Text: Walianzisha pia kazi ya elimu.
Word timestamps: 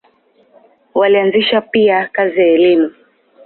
Walianzisha 0.93 1.61
pia 1.61 2.07
kazi 2.11 2.39
ya 2.39 2.47
elimu. 2.47 2.91